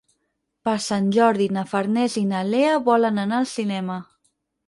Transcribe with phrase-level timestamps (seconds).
[0.67, 4.01] Per Sant Jordi na Farners i na Lea volen anar al cinema.